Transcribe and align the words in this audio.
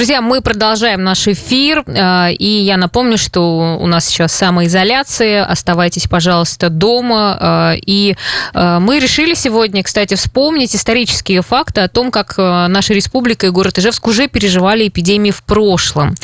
Друзья, 0.00 0.22
мы 0.22 0.40
продолжаем 0.42 1.02
наш 1.02 1.26
эфир, 1.26 1.82
э, 1.84 2.32
и 2.34 2.46
я 2.46 2.76
напомню, 2.76 3.18
что 3.18 3.78
у 3.80 3.86
нас 3.88 4.06
сейчас 4.06 4.32
самоизоляция, 4.32 5.44
оставайтесь, 5.44 6.06
пожалуйста, 6.06 6.68
дома, 6.68 7.72
э, 7.74 7.80
и 7.84 8.14
э, 8.54 8.78
мы 8.78 9.00
решили 9.00 9.34
сегодня, 9.34 9.82
кстати, 9.82 10.14
вспомнить 10.14 10.76
исторические 10.76 11.42
факты 11.42 11.80
о 11.80 11.88
том, 11.88 12.12
как 12.12 12.38
наша 12.38 12.94
республика 12.94 13.48
и 13.48 13.50
город 13.50 13.80
Ижевск 13.80 14.06
уже 14.06 14.28
переживали 14.28 14.86
эпидемии 14.86 15.32
в 15.32 15.42
прошлом. 15.42 16.14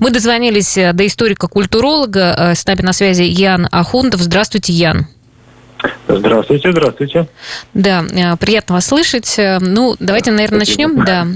Мы 0.00 0.10
дозвонились 0.10 0.78
до 0.94 1.06
историка-культуролога, 1.06 2.54
с 2.56 2.66
нами 2.66 2.80
на 2.80 2.94
связи 2.94 3.24
Ян 3.24 3.68
Ахундов. 3.70 4.22
Здравствуйте, 4.22 4.72
Ян. 4.72 5.06
Здравствуйте, 6.08 6.72
здравствуйте. 6.72 7.28
Да, 7.74 8.02
э, 8.10 8.36
приятно 8.36 8.76
вас 8.76 8.86
слышать. 8.86 9.38
Э, 9.38 9.58
ну, 9.60 9.94
давайте, 10.00 10.30
наверное, 10.30 10.60
начнем. 10.60 11.04
Да. 11.04 11.26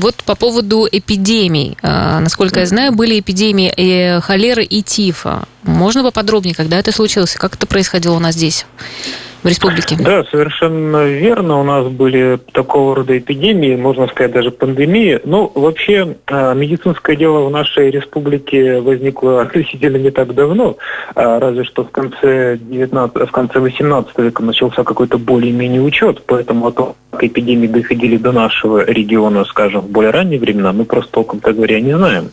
Вот 0.00 0.16
по 0.24 0.34
поводу 0.34 0.88
эпидемий. 0.90 1.76
Э, 1.82 2.18
насколько 2.20 2.60
я 2.60 2.66
знаю, 2.66 2.92
были 2.92 3.20
эпидемии 3.20 4.20
холеры 4.20 4.64
и 4.64 4.82
тифа. 4.82 5.44
Можно 5.62 6.02
поподробнее, 6.02 6.54
когда 6.54 6.78
это 6.78 6.92
случилось? 6.92 7.34
Как 7.34 7.54
это 7.54 7.66
происходило 7.66 8.16
у 8.16 8.20
нас 8.20 8.34
здесь? 8.34 8.64
В 9.42 9.46
республике. 9.46 9.96
Да, 9.98 10.24
совершенно 10.30 11.04
верно. 11.04 11.60
У 11.60 11.62
нас 11.64 11.86
были 11.88 12.38
такого 12.52 12.96
рода 12.96 13.16
эпидемии, 13.16 13.76
можно 13.76 14.06
сказать, 14.08 14.32
даже 14.32 14.50
пандемии. 14.50 15.20
Ну, 15.24 15.50
вообще, 15.54 16.16
а, 16.26 16.54
медицинское 16.54 17.16
дело 17.16 17.46
в 17.46 17.50
нашей 17.50 17.90
республике 17.90 18.80
возникло 18.80 19.42
относительно 19.42 19.96
не 19.96 20.10
так 20.10 20.34
давно, 20.34 20.76
а, 21.14 21.38
разве 21.40 21.64
что 21.64 21.84
в 21.84 21.90
конце 21.90 22.58
19, 22.60 23.28
в 23.28 23.30
конце 23.30 23.60
18 23.60 24.18
века 24.18 24.42
начался 24.42 24.84
какой-то 24.84 25.18
более-менее 25.18 25.80
учет, 25.80 26.22
поэтому 26.26 26.66
о 26.66 26.72
том, 26.72 26.94
как 27.10 27.24
эпидемии 27.24 27.66
доходили 27.66 28.16
до 28.16 28.32
нашего 28.32 28.84
региона, 28.84 29.44
скажем, 29.44 29.82
в 29.82 29.90
более 29.90 30.10
ранние 30.10 30.38
времена, 30.38 30.72
мы 30.72 30.84
просто 30.84 31.12
толком, 31.12 31.40
так 31.40 31.56
говоря, 31.56 31.80
не 31.80 31.96
знаем. 31.96 32.30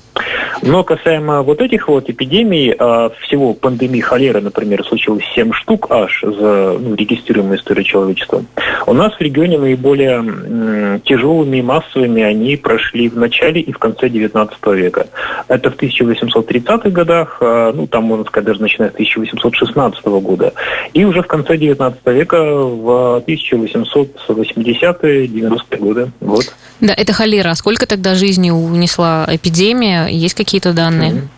Но 0.62 0.84
касаемо 0.84 1.42
вот 1.44 1.62
этих 1.62 1.88
вот 1.88 2.10
эпидемий, 2.10 2.76
а, 2.78 3.10
всего 3.21 3.54
пандемии 3.54 4.02
холеры, 4.02 4.42
например, 4.42 4.84
случилось 4.86 5.24
7 5.36 5.52
штук 5.54 5.88
аж 5.90 6.21
за 6.21 6.77
ну, 6.80 6.96
регистрируемую 6.98 7.57
историю 7.57 7.84
человечества. 7.84 8.43
У 8.85 8.93
нас 8.93 9.13
в 9.13 9.21
регионе 9.21 9.57
наиболее 9.57 11.01
тяжелыми 11.05 11.57
и 11.57 11.62
массовыми 11.62 12.23
они 12.23 12.55
прошли 12.55 13.09
в 13.09 13.17
начале 13.17 13.62
и 13.62 13.71
в 13.71 13.77
конце 13.77 14.09
19 14.09 14.57
века. 14.67 15.07
Это 15.48 15.71
в 15.71 15.75
1830-х 15.75 16.90
годах, 16.90 17.37
а, 17.41 17.71
ну 17.73 17.87
там, 17.87 18.03
можно 18.03 18.25
сказать, 18.25 18.48
даже 18.48 18.62
начиная 18.62 18.90
с 18.90 18.93
1816 18.93 20.05
года. 20.05 20.53
И 20.93 21.05
уже 21.05 21.21
в 21.21 21.27
конце 21.27 21.57
19 21.57 21.99
века, 22.07 22.43
в 22.43 23.23
1880-е, 23.27 25.27
90-е 25.27 25.79
годы. 25.79 26.12
Вот. 26.20 26.53
Да, 26.79 26.93
это 26.95 27.13
холера. 27.13 27.51
А 27.51 27.55
сколько 27.55 27.87
тогда 27.87 28.15
жизни 28.15 28.51
унесла 28.51 29.27
эпидемия? 29.29 30.07
Есть 30.07 30.35
какие-то 30.35 30.73
данные? 30.73 31.12
Mm-hmm. 31.12 31.37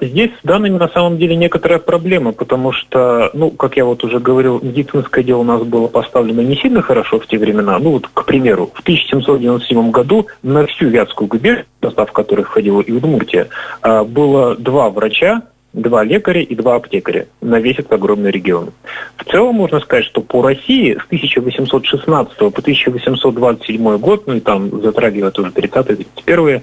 Здесь 0.00 0.30
с 0.42 0.46
данными 0.46 0.78
на 0.78 0.88
самом 0.88 1.18
деле 1.18 1.36
некоторая 1.36 1.78
проблема, 1.78 2.32
потому 2.32 2.72
что, 2.72 3.30
ну, 3.32 3.50
как 3.50 3.76
я 3.76 3.84
вот 3.84 4.04
уже 4.04 4.18
говорил, 4.18 4.60
медицинское 4.62 5.22
дело 5.22 5.40
у 5.40 5.44
нас 5.44 5.62
было 5.62 5.88
поставлено 5.88 6.40
не 6.40 6.56
сильно 6.56 6.82
хорошо 6.82 7.18
в 7.18 7.26
те 7.26 7.38
времена. 7.38 7.78
Ну, 7.78 7.92
вот, 7.92 8.08
к 8.12 8.24
примеру, 8.24 8.70
в 8.74 8.80
1797 8.80 9.90
году 9.90 10.26
на 10.42 10.66
всю 10.66 10.88
Вятскую 10.88 11.28
губернию, 11.28 11.66
состав 11.82 12.12
которой 12.12 12.42
входила 12.42 12.80
и 12.80 12.92
Удмуртия, 12.92 13.48
а, 13.82 14.04
было 14.04 14.56
два 14.56 14.90
врача, 14.90 15.42
два 15.76 16.02
лекаря 16.02 16.40
и 16.40 16.54
два 16.54 16.76
аптекаря 16.76 17.26
на 17.40 17.60
весь 17.60 17.78
этот 17.78 17.92
огромный 17.92 18.30
регион. 18.30 18.72
В 19.16 19.24
целом 19.24 19.56
можно 19.56 19.78
сказать, 19.80 20.06
что 20.06 20.22
по 20.22 20.42
России 20.42 20.94
с 20.94 21.04
1816 21.04 22.38
по 22.38 22.46
1827 22.46 23.98
год, 23.98 24.26
ну 24.26 24.34
и 24.34 24.40
там 24.40 24.82
затрагивая 24.82 25.30
тоже 25.30 25.50
30-е, 25.50 26.06
31-е, 26.26 26.62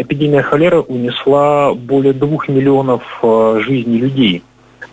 эпидемия 0.00 0.42
холеры 0.42 0.80
унесла 0.80 1.74
более 1.74 2.12
двух 2.12 2.48
миллионов 2.48 3.02
а, 3.22 3.58
жизней 3.60 3.98
людей. 3.98 4.42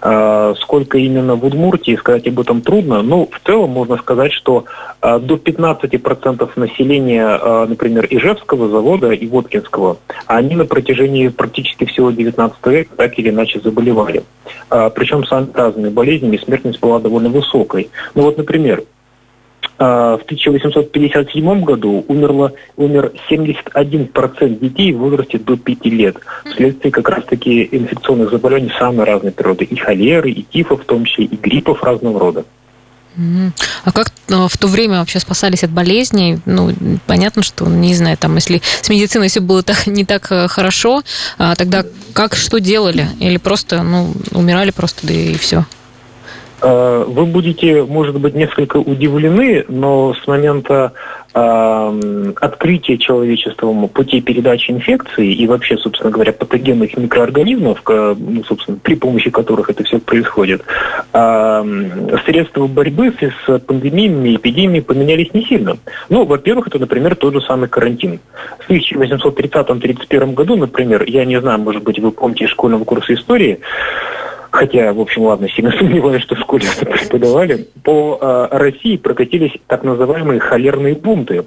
А, 0.01 0.53
сколько 0.55 0.97
именно 0.97 1.35
в 1.35 1.45
Удмуртии, 1.45 1.97
сказать 1.97 2.25
об 2.27 2.39
этом 2.39 2.61
трудно. 2.61 3.01
Но 3.01 3.25
в 3.25 3.39
целом 3.45 3.71
можно 3.71 3.97
сказать, 3.97 4.31
что 4.31 4.65
а, 5.01 5.19
до 5.19 5.35
15% 5.35 6.49
населения, 6.55 7.27
а, 7.27 7.65
например, 7.65 8.07
Ижевского 8.09 8.69
завода 8.69 9.11
и 9.11 9.27
Воткинского, 9.27 9.97
они 10.37 10.55
на 10.55 10.65
протяжении 10.65 11.27
практически 11.29 11.85
всего 11.85 12.11
19 12.11 12.65
века 12.67 12.95
так 12.95 13.17
или 13.17 13.29
иначе 13.29 13.59
заболевали. 13.59 14.23
Причем 14.69 15.25
самыми 15.25 15.51
разными 15.53 15.89
болезнями 15.89 16.37
смертность 16.37 16.79
была 16.79 16.99
довольно 16.99 17.29
высокой. 17.29 17.89
Ну 18.13 18.23
вот, 18.23 18.37
например, 18.37 18.83
а, 19.79 20.17
в 20.17 20.23
1857 20.23 21.63
году 21.63 22.03
умерло, 22.09 22.51
умер 22.75 23.13
71% 23.29 24.59
детей 24.59 24.91
в 24.93 24.99
возрасте 24.99 25.39
до 25.39 25.55
5 25.55 25.85
лет 25.85 26.17
вследствие 26.45 26.91
как 26.91 27.07
раз-таки 27.07 27.67
инфекционных 27.71 28.29
заболеваний 28.29 28.71
самой 28.77 29.05
разной 29.05 29.31
природы. 29.31 29.63
И 29.65 29.75
холеры, 29.77 30.31
и 30.31 30.43
тифа 30.43 30.75
в 30.75 30.83
том 30.83 31.05
числе, 31.05 31.25
и 31.25 31.35
гриппов 31.37 31.81
разного 31.81 32.19
рода. 32.19 32.45
А 33.83 33.91
как 33.91 34.11
э, 34.29 34.47
в 34.47 34.57
то 34.57 34.67
время 34.67 34.99
вообще 34.99 35.19
спасались 35.19 35.63
от 35.63 35.71
болезней? 35.71 36.39
Ну, 36.45 36.71
понятно, 37.07 37.43
что, 37.43 37.65
не 37.65 37.93
знаю, 37.95 38.17
там, 38.17 38.35
если 38.35 38.61
с 38.81 38.89
медициной 38.89 39.27
все 39.27 39.39
было 39.39 39.63
так, 39.63 39.87
не 39.87 40.05
так 40.05 40.31
э, 40.31 40.47
хорошо, 40.47 41.01
а 41.37 41.55
тогда 41.55 41.83
как, 42.13 42.35
что 42.35 42.59
делали? 42.59 43.07
Или 43.19 43.37
просто, 43.37 43.83
ну, 43.83 44.13
умирали 44.31 44.71
просто, 44.71 45.07
да 45.07 45.13
и 45.13 45.33
все? 45.35 45.65
Э, 46.61 47.05
вы 47.07 47.25
будете, 47.25 47.83
может 47.83 48.19
быть, 48.19 48.35
несколько 48.35 48.77
удивлены, 48.77 49.65
но 49.67 50.13
с 50.13 50.27
момента 50.27 50.93
э, 51.33 52.33
открытия 52.39 52.97
человечеством 52.97 53.87
путей 53.89 54.21
передачи 54.21 54.71
инфекции 54.71 55.33
и 55.33 55.47
вообще, 55.47 55.77
собственно 55.77 56.11
говоря, 56.11 56.33
патогенных 56.33 56.95
микроорганизмов, 56.97 57.81
ну, 57.87 58.43
собственно, 58.45 58.77
при 58.81 58.95
помощи 58.95 59.29
которых 59.29 59.69
это 59.69 59.83
все 59.83 59.99
происходит, 59.99 60.63
средства 61.11 62.67
борьбы 62.67 63.13
с 63.19 63.59
пандемиями 63.59 64.29
и 64.29 64.35
эпидемиями 64.35 64.81
поменялись 64.81 65.33
не 65.33 65.43
сильно. 65.43 65.77
Ну, 66.09 66.25
во-первых, 66.25 66.67
это, 66.67 66.79
например, 66.79 67.15
тот 67.15 67.33
же 67.33 67.41
самый 67.41 67.67
карантин. 67.67 68.19
В 68.59 68.69
1830-31 68.69 70.33
году, 70.33 70.55
например, 70.55 71.03
я 71.07 71.25
не 71.25 71.39
знаю, 71.39 71.59
может 71.59 71.83
быть, 71.83 71.99
вы 71.99 72.11
помните 72.11 72.45
из 72.45 72.51
школьного 72.51 72.83
курса 72.83 73.13
истории, 73.13 73.59
хотя, 74.51 74.93
в 74.93 74.99
общем, 74.99 75.23
ладно, 75.23 75.49
сильно 75.49 75.71
сомневаюсь, 75.77 76.23
что 76.23 76.35
в 76.35 76.39
школе 76.39 76.67
это 76.75 76.85
преподавали, 76.85 77.67
по 77.83 78.17
э, 78.21 78.47
России 78.51 78.97
прокатились 78.97 79.53
так 79.67 79.83
называемые 79.83 80.39
холерные 80.39 80.95
бунты. 80.95 81.45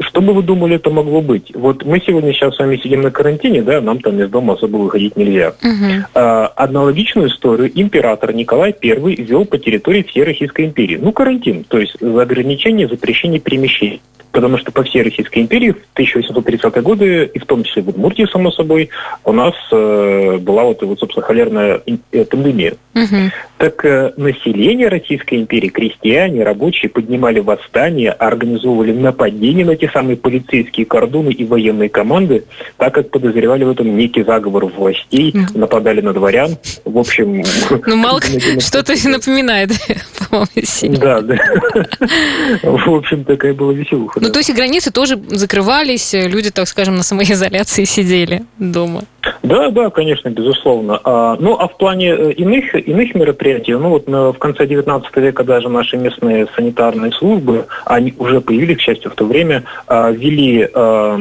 Что 0.00 0.20
бы 0.20 0.34
вы 0.34 0.42
думали, 0.42 0.76
это 0.76 0.90
могло 0.90 1.22
быть? 1.22 1.54
Вот 1.54 1.84
мы 1.84 2.00
сегодня 2.00 2.32
сейчас 2.32 2.54
с 2.54 2.58
вами 2.58 2.76
сидим 2.76 3.00
на 3.02 3.10
карантине, 3.10 3.62
да, 3.62 3.80
нам 3.80 4.00
там 4.00 4.20
из 4.20 4.28
дома 4.28 4.54
особо 4.54 4.76
выходить 4.76 5.16
нельзя. 5.16 5.54
Uh-huh. 5.62 6.04
А, 6.14 6.52
аналогичную 6.56 7.28
историю 7.28 7.70
император 7.74 8.34
Николай 8.34 8.74
I 8.82 9.14
вел 9.16 9.46
по 9.46 9.58
территории 9.58 10.02
всей 10.02 10.24
Российской 10.24 10.66
империи. 10.66 10.98
Ну, 11.00 11.12
карантин, 11.12 11.64
то 11.64 11.78
есть 11.78 11.96
ограничение, 12.02 12.88
запрещение 12.88 13.40
перемещений 13.40 14.02
потому 14.36 14.58
что 14.58 14.70
по 14.70 14.82
всей 14.82 15.00
Российской 15.00 15.38
империи 15.38 15.70
в 15.70 15.98
1830-е 15.98 16.82
годы, 16.82 17.30
и 17.32 17.38
в 17.38 17.46
том 17.46 17.64
числе 17.64 17.80
в 17.80 17.88
Удмуртии, 17.88 18.28
само 18.30 18.50
собой, 18.50 18.90
у 19.24 19.32
нас 19.32 19.54
э, 19.72 20.36
была 20.36 20.64
вот, 20.64 20.82
вот, 20.82 21.00
собственно, 21.00 21.24
холерная 21.24 21.80
э, 22.12 22.24
пандемия. 22.26 22.74
Угу. 22.94 23.16
Так 23.56 23.84
э, 23.86 24.12
население 24.18 24.88
Российской 24.88 25.36
империи, 25.36 25.68
крестьяне, 25.68 26.44
рабочие 26.44 26.90
поднимали 26.90 27.40
восстания, 27.40 28.10
организовывали 28.10 28.92
нападения 28.92 29.64
на 29.64 29.74
те 29.74 29.88
самые 29.88 30.18
полицейские 30.18 30.84
кордоны 30.84 31.30
и 31.30 31.46
военные 31.46 31.88
команды, 31.88 32.44
так 32.76 32.92
как 32.92 33.10
подозревали 33.10 33.64
в 33.64 33.70
этом 33.70 33.96
некий 33.96 34.22
заговор 34.22 34.66
властей, 34.66 35.30
угу. 35.30 35.58
нападали 35.58 36.02
на 36.02 36.12
дворян. 36.12 36.58
В 36.84 36.98
общем... 36.98 37.42
Ну, 37.86 37.96
мало 37.96 38.20
что-то 38.58 38.92
напоминает, 39.08 39.70
по-моему, 40.28 40.98
Да, 40.98 41.22
да. 41.22 41.36
В 42.62 42.94
общем, 42.94 43.24
такая 43.24 43.54
была 43.54 43.72
веселуха. 43.72 44.20
Ну, 44.26 44.32
то 44.32 44.40
есть 44.40 44.52
границы 44.52 44.90
тоже 44.90 45.18
закрывались, 45.28 46.12
люди, 46.12 46.50
так 46.50 46.66
скажем, 46.66 46.96
на 46.96 47.02
самоизоляции 47.02 47.84
сидели 47.96 48.42
дома. 48.58 49.02
Да, 49.42 49.70
да, 49.70 49.90
конечно, 49.90 50.28
безусловно. 50.28 51.00
А, 51.04 51.36
ну, 51.38 51.54
а 51.54 51.68
в 51.68 51.76
плане 51.76 52.10
э, 52.10 52.32
иных, 52.32 52.74
иных 52.74 53.14
мероприятий, 53.14 53.74
ну, 53.74 53.90
вот 53.90 54.08
на, 54.08 54.32
в 54.32 54.38
конце 54.38 54.66
19 54.66 55.16
века 55.16 55.44
даже 55.44 55.68
наши 55.68 55.96
местные 55.96 56.48
санитарные 56.56 57.12
службы, 57.12 57.66
они 57.84 58.14
уже 58.18 58.40
появились, 58.40 58.78
к 58.78 58.80
счастью, 58.80 59.10
в 59.10 59.14
то 59.14 59.24
время, 59.24 59.64
а, 59.86 60.10
вели... 60.10 60.68
А, 60.74 61.18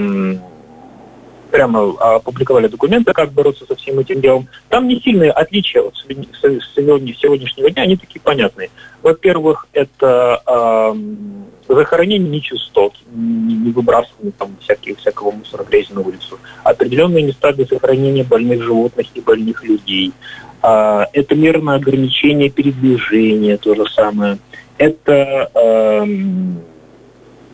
прямо 1.56 1.96
опубликовали 2.16 2.68
документы, 2.68 3.14
как 3.14 3.32
бороться 3.32 3.66
со 3.66 3.76
всем 3.76 3.98
этим 4.00 4.20
делом. 4.20 4.50
Там 4.68 4.90
не 4.90 5.00
сильные 5.00 5.32
отличия 5.32 5.82
от 5.82 5.96
сегодняшнего 5.96 7.72
дня, 7.72 7.84
они 7.84 7.96
такие 7.96 8.20
понятные. 8.20 8.70
Во-первых, 9.02 9.66
это 9.72 10.42
э, 10.46 11.74
захоронение 11.74 12.30
нечистот, 12.30 12.94
не, 13.10 13.72
выбрасывание 13.72 14.34
там 14.38 14.58
всяких, 14.60 14.98
всякого 14.98 15.32
мусора, 15.32 15.64
грязи 15.64 15.94
на 15.94 16.02
улицу. 16.02 16.40
Определенные 16.66 17.24
места 17.24 17.54
для 17.54 17.64
захоронения 17.64 18.26
больных 18.26 18.62
животных 18.62 19.08
и 19.14 19.22
больных 19.22 19.64
людей. 19.64 20.12
Э, 20.62 21.06
это 21.14 21.36
мерное 21.36 21.76
ограничение 21.76 22.50
передвижения, 22.50 23.56
то 23.56 23.76
же 23.76 23.86
самое. 23.90 24.40
Это... 24.78 25.50
Э, 25.56 26.06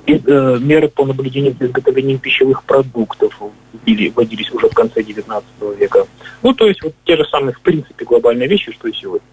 меры 0.07 0.87
по 0.89 1.05
наблюдению 1.05 1.55
за 1.59 1.67
изготовлением 1.67 2.19
пищевых 2.19 2.63
продуктов 2.63 3.39
вводились 3.85 4.51
уже 4.51 4.67
в 4.69 4.73
конце 4.73 5.01
XIX 5.01 5.43
века. 5.77 6.05
Ну, 6.43 6.53
то 6.53 6.67
есть 6.67 6.81
вот 6.83 6.93
те 7.05 7.15
же 7.15 7.25
самые, 7.25 7.53
в 7.53 7.61
принципе, 7.61 8.05
глобальные 8.05 8.47
вещи, 8.47 8.71
что 8.71 8.87
и 8.87 8.93
сегодня. 8.93 9.25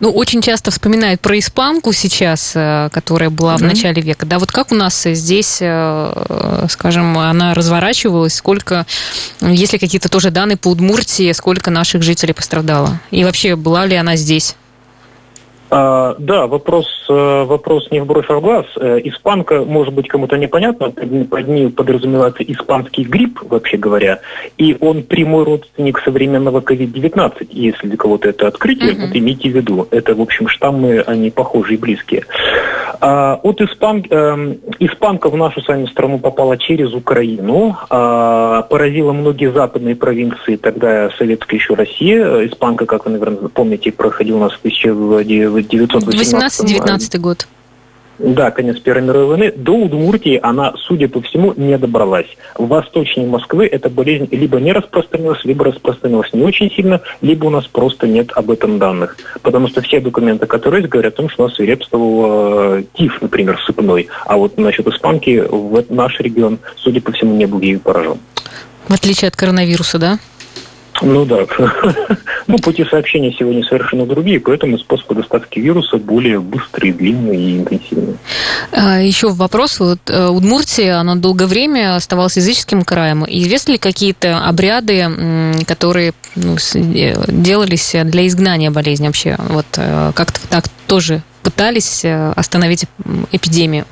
Ну, 0.00 0.10
очень 0.10 0.40
часто 0.42 0.70
вспоминают 0.70 1.20
про 1.20 1.38
испанку 1.38 1.92
сейчас, 1.92 2.52
э, 2.54 2.88
которая 2.92 3.30
была 3.30 3.56
в 3.56 3.62
начале 3.62 4.00
века. 4.00 4.26
Да, 4.26 4.38
вот 4.38 4.50
как 4.50 4.72
у 4.72 4.74
нас 4.74 5.02
здесь, 5.04 5.58
э, 5.60 6.66
скажем, 6.70 7.18
она 7.18 7.54
разворачивалась, 7.54 8.34
сколько, 8.34 8.86
есть 9.40 9.72
ли 9.72 9.78
какие-то 9.78 10.08
тоже 10.08 10.30
данные 10.30 10.56
по 10.56 10.68
Удмуртии, 10.68 11.30
сколько 11.32 11.70
наших 11.70 12.02
жителей 12.02 12.32
пострадало? 12.32 13.00
И 13.10 13.24
вообще, 13.24 13.56
была 13.56 13.86
ли 13.86 13.96
она 13.96 14.16
здесь? 14.16 14.56
А, 15.70 16.16
да, 16.18 16.48
вопрос, 16.48 16.86
э, 17.08 17.44
вопрос 17.44 17.88
не 17.92 18.00
в 18.00 18.06
бровь, 18.06 18.26
а 18.28 18.34
в 18.34 18.40
глаз. 18.40 18.66
Э, 18.76 18.98
испанка, 19.04 19.64
может 19.64 19.94
быть, 19.94 20.08
кому-то 20.08 20.36
непонятно, 20.36 20.90
под 20.90 21.48
ней 21.48 21.70
подразумевается 21.70 22.42
испанский 22.42 23.04
грипп, 23.04 23.40
вообще 23.48 23.76
говоря, 23.76 24.18
и 24.58 24.76
он 24.80 25.04
прямой 25.04 25.44
родственник 25.44 26.00
современного 26.00 26.60
COVID-19. 26.60 27.48
Если 27.50 27.86
для 27.86 27.96
кого-то 27.96 28.28
это 28.28 28.48
открытие, 28.48 28.92
uh-huh. 28.92 29.06
вот 29.06 29.16
имейте 29.16 29.48
в 29.48 29.54
виду. 29.54 29.86
Это, 29.92 30.14
в 30.16 30.20
общем, 30.20 30.48
штаммы, 30.48 31.00
они 31.06 31.30
похожие 31.30 31.76
и 31.76 31.80
близкие. 31.80 32.24
А, 33.00 33.40
от 33.42 33.60
испан... 33.60 34.04
э, 34.10 34.54
испанка 34.78 35.30
в 35.30 35.36
нашу 35.36 35.62
с 35.62 35.68
вами 35.68 35.86
страну 35.86 36.18
попала 36.18 36.58
через 36.58 36.92
Украину, 36.92 37.76
а, 37.88 38.62
поразила 38.62 39.12
многие 39.12 39.50
западные 39.52 39.96
провинции, 39.96 40.56
тогда 40.56 41.10
советская 41.16 41.58
еще 41.58 41.74
Россия. 41.74 42.46
Испанка, 42.46 42.86
как 42.86 43.06
вы, 43.06 43.12
наверное, 43.12 43.48
помните, 43.48 43.92
проходила 43.92 44.36
у 44.36 44.40
нас 44.40 44.52
в 44.52 44.58
1900 44.58 45.59
1918 45.62 47.20
год. 47.20 47.46
Да, 48.20 48.50
конец 48.50 48.78
Первой 48.80 49.02
мировой 49.02 49.26
войны. 49.28 49.52
До 49.56 49.72
Удмуртии 49.72 50.38
она, 50.42 50.74
судя 50.86 51.08
по 51.08 51.22
всему, 51.22 51.54
не 51.56 51.78
добралась. 51.78 52.26
В 52.54 52.68
восточнее 52.68 53.26
Москвы 53.26 53.66
эта 53.66 53.88
болезнь 53.88 54.28
либо 54.30 54.60
не 54.60 54.72
распространилась, 54.72 55.42
либо 55.44 55.64
распространилась 55.64 56.30
не 56.34 56.42
очень 56.42 56.70
сильно, 56.70 57.00
либо 57.22 57.46
у 57.46 57.50
нас 57.50 57.66
просто 57.66 58.06
нет 58.06 58.30
об 58.34 58.50
этом 58.50 58.78
данных. 58.78 59.16
Потому 59.40 59.68
что 59.68 59.80
все 59.80 60.00
документы, 60.00 60.46
которые 60.46 60.82
есть, 60.82 60.90
говорят 60.90 61.14
о 61.14 61.16
том, 61.16 61.30
что 61.30 61.44
у 61.44 61.46
нас 61.46 61.56
свирепствовал 61.56 62.24
э, 62.26 62.84
тиф, 62.92 63.22
например, 63.22 63.58
сыпной. 63.64 64.08
А 64.26 64.36
вот 64.36 64.58
насчет 64.58 64.86
испанки 64.86 65.42
в 65.48 65.82
наш 65.88 66.20
регион, 66.20 66.58
судя 66.76 67.00
по 67.00 67.12
всему, 67.12 67.34
не 67.34 67.46
был 67.46 67.60
ею 67.60 67.80
поражен. 67.80 68.18
В 68.86 68.92
отличие 68.92 69.28
от 69.28 69.36
коронавируса, 69.36 69.98
да? 69.98 70.18
Ну 71.02 71.24
да. 71.24 71.46
ну, 72.46 72.58
пути 72.58 72.84
сообщения 72.84 73.32
сегодня 73.32 73.64
совершенно 73.64 74.06
другие, 74.06 74.40
поэтому 74.40 74.78
способы 74.78 75.14
доставки 75.14 75.58
вируса 75.58 75.96
более 75.96 76.40
быстрые, 76.40 76.92
длинные 76.92 77.38
и 77.38 77.58
интенсивные. 77.58 78.16
А, 78.72 79.00
еще 79.00 79.30
вопрос. 79.30 79.80
Вот 79.80 79.98
э, 80.08 80.28
Удмуртия, 80.28 80.98
она 80.98 81.14
долгое 81.14 81.46
время 81.46 81.96
оставалась 81.96 82.36
языческим 82.36 82.82
краем. 82.82 83.24
Известны 83.26 83.72
ли 83.72 83.78
какие-то 83.78 84.38
обряды, 84.46 85.06
которые 85.66 86.12
ну, 86.36 86.56
э, 86.74 87.14
делались 87.28 87.94
для 88.04 88.26
изгнания 88.26 88.70
болезни 88.70 89.06
вообще? 89.06 89.36
Вот 89.48 89.66
э, 89.76 90.12
как-то 90.14 90.40
так 90.48 90.64
тоже 90.86 91.22
пытались 91.42 92.04
остановить 92.04 92.84
эпидемию? 93.32 93.86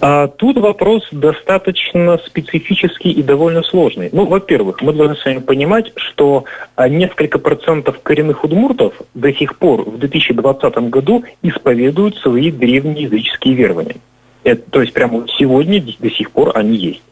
А, 0.00 0.28
тут 0.28 0.58
вопрос 0.58 1.06
достаточно 1.12 2.18
специфический 2.26 3.10
и 3.10 3.22
довольно 3.22 3.62
сложный. 3.62 4.08
Ну, 4.12 4.26
во-первых, 4.26 4.82
мы 4.82 4.92
должны 4.92 5.16
с 5.16 5.24
вами 5.24 5.38
понимать, 5.38 5.92
что 5.96 6.44
а, 6.76 6.88
несколько 6.88 7.38
процентов 7.38 8.00
коренных 8.02 8.44
удмуртов 8.44 8.94
до 9.14 9.32
сих 9.32 9.56
пор 9.58 9.82
в 9.88 9.98
2020 9.98 10.74
году 10.90 11.24
исповедуют 11.42 12.16
свои 12.18 12.50
древние 12.50 13.04
языческие 13.04 13.54
верования. 13.54 13.96
Это, 14.42 14.70
то 14.70 14.82
есть 14.82 14.92
прямо 14.92 15.26
сегодня 15.38 15.82
до 15.98 16.10
сих 16.10 16.30
пор 16.30 16.52
они 16.54 16.76
есть. 16.76 17.02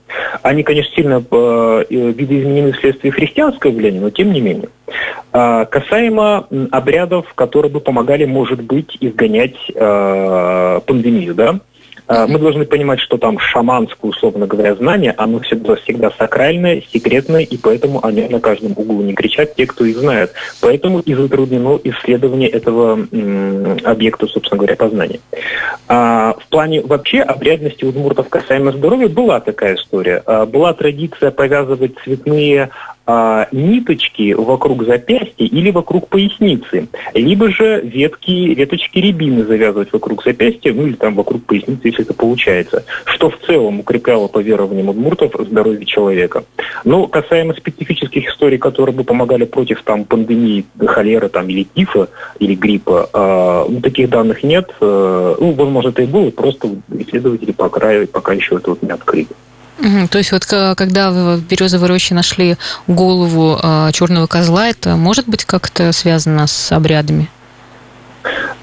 Они, 0.42 0.62
конечно, 0.62 0.94
сильно 0.94 1.24
э, 1.30 1.84
видоизменены 1.88 2.72
вследствие 2.72 3.12
христианского 3.12 3.70
влияния, 3.70 4.00
но 4.00 4.10
тем 4.10 4.32
не 4.32 4.42
менее. 4.42 4.68
Э, 5.32 5.64
касаемо 5.64 6.46
обрядов, 6.70 7.32
которые 7.34 7.72
бы 7.72 7.80
помогали, 7.80 8.26
может 8.26 8.60
быть, 8.62 8.98
изгонять 9.00 9.56
э, 9.74 10.80
пандемию, 10.84 11.34
да, 11.34 11.60
мы 12.08 12.38
должны 12.38 12.64
понимать, 12.64 13.00
что 13.00 13.18
там 13.18 13.38
шаманское, 13.38 14.10
условно 14.10 14.46
говоря, 14.46 14.74
знание, 14.74 15.14
оно 15.16 15.40
всегда, 15.40 15.76
всегда 15.76 16.10
сакральное, 16.10 16.82
секретное, 16.92 17.42
и 17.42 17.56
поэтому 17.56 18.04
они 18.04 18.22
на 18.28 18.40
каждом 18.40 18.72
углу 18.72 19.02
не 19.02 19.14
кричат 19.14 19.54
те, 19.54 19.66
кто 19.66 19.84
их 19.84 19.96
знает. 19.96 20.32
Поэтому 20.60 21.00
и 21.00 21.14
затруднено 21.14 21.78
исследование 21.84 22.48
этого 22.48 23.06
объекта, 23.84 24.26
собственно 24.26 24.58
говоря, 24.58 24.76
познания. 24.76 25.20
А, 25.88 26.34
в 26.38 26.46
плане 26.48 26.80
вообще 26.80 27.20
обрядности 27.20 27.84
удмуртов 27.84 28.28
касаемо 28.28 28.72
здоровья 28.72 29.08
была 29.08 29.40
такая 29.40 29.76
история. 29.76 30.22
А, 30.26 30.46
была 30.46 30.72
традиция 30.72 31.30
повязывать 31.30 31.94
цветные 32.02 32.70
а, 33.04 33.48
ниточки 33.52 34.32
вокруг 34.32 34.84
запястья 34.84 35.44
или 35.44 35.70
вокруг 35.70 36.08
поясницы, 36.08 36.88
либо 37.14 37.50
же 37.50 37.80
ветки, 37.82 38.54
веточки 38.54 38.98
рябины 38.98 39.44
завязывать 39.44 39.92
вокруг 39.92 40.22
запястья, 40.24 40.72
ну 40.72 40.86
или 40.86 40.94
там 40.94 41.14
вокруг 41.14 41.44
поясницы, 41.44 41.80
если 41.88 42.02
это 42.02 42.14
получается, 42.14 42.84
что 43.04 43.30
в 43.30 43.38
целом 43.46 43.80
укрепляло 43.80 44.28
по 44.28 44.38
верованиям 44.38 44.88
удмуртов 44.88 45.34
здоровье 45.38 45.84
человека. 45.84 46.44
Но 46.84 47.06
касаемо 47.06 47.54
специфических 47.54 48.28
историй, 48.28 48.58
которые 48.58 48.94
бы 48.94 49.04
помогали 49.04 49.44
против 49.44 49.82
там 49.82 50.04
пандемии 50.04 50.64
холеры 50.86 51.28
там, 51.28 51.48
или 51.48 51.66
тифа, 51.74 52.08
или 52.38 52.54
гриппа, 52.54 53.08
э, 53.12 53.66
ну, 53.68 53.80
таких 53.80 54.10
данных 54.10 54.42
нет. 54.42 54.70
Э, 54.80 55.34
ну, 55.38 55.52
возможно, 55.52 55.88
это 55.88 56.02
и 56.02 56.06
было, 56.06 56.30
просто 56.30 56.68
исследователи 56.98 57.52
пока, 57.52 58.06
пока 58.12 58.32
еще 58.32 58.56
это 58.56 58.70
вот 58.70 58.82
не 58.82 58.90
открыли. 58.90 59.28
То 59.78 60.18
есть 60.18 60.32
вот 60.32 60.44
когда 60.44 61.10
вы 61.10 61.36
в 61.36 61.42
Березовой 61.44 61.88
роще 61.88 62.14
нашли 62.14 62.56
голову 62.86 63.58
а, 63.60 63.90
черного 63.92 64.26
козла, 64.26 64.68
это 64.68 64.96
может 64.96 65.26
быть 65.26 65.44
как-то 65.44 65.92
связано 65.92 66.46
с 66.46 66.72
обрядами? 66.72 67.30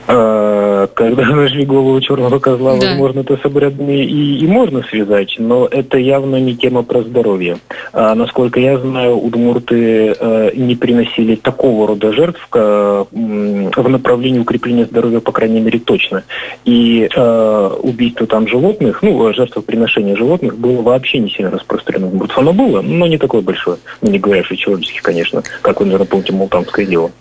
А, 0.08 0.59
когда 0.88 1.24
нашли 1.36 1.66
голову 1.66 2.00
черного 2.02 2.40
козла, 2.40 2.78
да. 2.78 2.88
возможно, 2.88 3.22
это 3.22 3.38
с 3.38 3.46
обрядами 3.46 4.04
и, 4.04 4.40
и 4.40 4.48
можно 4.48 4.84
связать, 4.84 5.36
но 5.38 5.68
это 5.70 5.98
явно 5.98 6.38
не 6.38 6.56
тема 6.56 6.84
про 6.84 7.02
здоровье. 7.04 7.58
А, 7.94 8.16
насколько 8.16 8.60
я 8.60 8.78
знаю, 8.78 9.18
удмурты 9.18 10.16
а, 10.20 10.52
не 10.56 10.76
приносили 10.76 11.36
такого 11.36 11.88
рода 11.88 12.14
жертв 12.14 12.48
а, 12.52 13.06
в 13.12 13.90
направлении 13.90 14.40
укрепления 14.40 14.86
здоровья, 14.86 15.20
по 15.20 15.31
крайней 15.31 15.60
мере, 15.60 15.80
точно. 15.80 16.24
И 16.66 17.10
а, 17.16 17.75
убийство 17.82 18.28
там 18.28 18.48
животных, 18.48 19.02
ну, 19.02 19.34
жертвоприношение 19.34 20.16
животных 20.16 20.58
было 20.58 20.82
вообще 20.82 21.20
не 21.20 21.30
сильно 21.30 21.52
распространено. 21.52 22.10
Вот 22.10 22.32
оно 22.36 22.54
было, 22.54 22.82
но 22.82 23.08
не 23.08 23.18
такое 23.18 23.42
большое. 23.42 23.77
Не 24.01 24.20
говоря, 24.20 24.44
что 24.44 24.56
человеческих, 24.56 25.01
конечно, 25.01 25.44
как 25.62 25.80
вы, 25.80 25.86
наверное, 25.86 26.08
помните, 26.08 26.34
Мултанское 26.34 26.86
дело. 26.86 27.12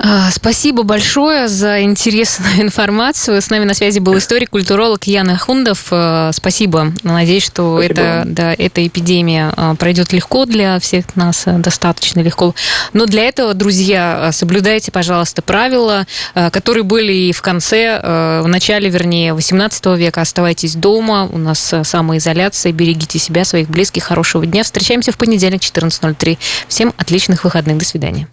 А, 0.00 0.30
спасибо 0.30 0.84
большое 0.84 1.48
за 1.48 1.82
интересную 1.82 2.62
информацию. 2.62 3.42
С 3.42 3.50
нами 3.50 3.64
на 3.64 3.74
связи 3.74 3.98
был 3.98 4.16
историк, 4.18 4.50
культуролог 4.50 5.04
Яна 5.04 5.36
Хундов. 5.36 5.86
А, 5.90 6.30
спасибо. 6.32 6.92
Надеюсь, 7.02 7.44
что 7.44 7.82
это, 7.82 8.22
да, 8.24 8.54
эта 8.56 8.86
эпидемия 8.86 9.52
а, 9.56 9.74
пройдет 9.74 10.12
легко 10.12 10.44
для 10.44 10.78
всех 10.78 11.16
нас, 11.16 11.44
достаточно 11.46 12.20
легко. 12.20 12.54
Но 12.92 13.06
для 13.06 13.24
этого, 13.24 13.54
друзья, 13.54 14.30
соблюдайте, 14.32 14.92
пожалуйста, 14.92 15.42
правила, 15.42 16.06
которые 16.34 16.84
были 16.84 17.12
и 17.12 17.32
в 17.32 17.42
конце, 17.42 18.00
в 18.00 18.46
начале, 18.46 18.88
вернее, 18.88 19.34
18 19.34 19.86
века. 19.96 20.20
Оставайтесь 20.20 20.74
дома, 20.74 21.28
у 21.30 21.38
нас 21.38 21.74
самоизоляция, 21.82 22.72
берегите 22.72 23.18
себя, 23.18 23.44
своих 23.44 23.68
близких. 23.68 24.04
Хорошего 24.04 24.46
дня. 24.46 24.62
Встречаемся 24.62 25.12
в 25.12 25.18
понедельник, 25.18 25.60
14.03. 25.60 26.38
Всем 26.68 26.94
отличных 26.96 27.44
выходных. 27.44 27.78
До 27.78 27.84
свидания. 27.84 28.28